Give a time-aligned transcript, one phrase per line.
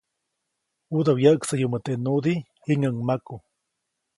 [0.93, 3.35] Judä wyäʼksäyumäʼ teʼ nyudiʼ, jiŋäʼuŋ maku.